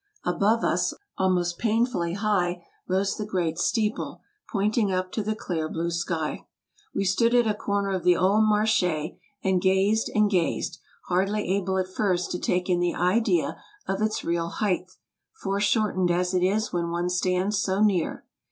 Above 0.25 0.63
us, 0.63 0.95
almost 1.19 1.59
painfully 1.59 2.13
high, 2.13 2.65
rose 2.87 3.15
the 3.15 3.23
great 3.23 3.59
steeple, 3.59 4.19
pointing 4.51 4.91
up 4.91 5.11
to 5.11 5.21
the 5.21 5.35
clear 5.35 5.69
blue 5.69 5.91
sky. 5.91 6.43
We 6.95 7.05
stood 7.05 7.35
at 7.35 7.45
a 7.45 7.53
corner 7.53 7.91
of 7.93 8.03
the 8.03 8.15
old 8.17 8.43
Marche 8.45 8.81
and 9.43 9.61
gazed 9.61 10.09
and 10.15 10.27
gazed, 10.27 10.79
hardly 11.05 11.47
able 11.55 11.77
at 11.77 11.87
first 11.87 12.31
to 12.31 12.39
take 12.39 12.67
in 12.67 12.79
the 12.79 12.95
idea 12.95 13.61
of 13.87 14.01
its 14.01 14.23
real 14.23 14.49
height, 14.49 14.91
foreshortened 15.39 16.09
as 16.09 16.33
it 16.33 16.41
is 16.41 16.73
when 16.73 16.89
one 16.89 17.07
stands 17.07 17.59
so 17.59 17.79
near. 17.79 18.25